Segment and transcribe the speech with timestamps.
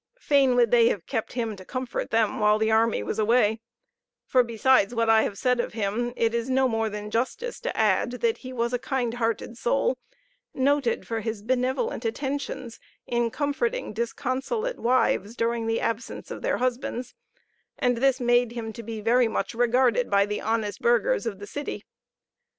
[0.19, 3.59] Fain would they have kept him to comfort them while the army was away,
[4.25, 7.77] for besides what I have said of him, it is no more than justice to
[7.77, 9.99] add that he was a kind hearted soul,
[10.55, 17.13] noted for his benevolent attentions in comforting disconsolate wives during the absence of their husbands;
[17.77, 21.45] and this made him to be very much regarded by the honest burghers of the
[21.45, 21.83] city.